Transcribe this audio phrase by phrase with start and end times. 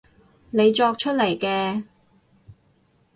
[0.49, 1.83] 你作出嚟嘅